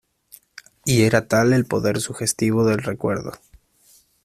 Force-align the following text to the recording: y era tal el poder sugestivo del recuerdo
y 0.83 1.03
era 1.03 1.27
tal 1.27 1.53
el 1.53 1.65
poder 1.67 2.01
sugestivo 2.01 2.65
del 2.65 2.79
recuerdo 2.79 3.33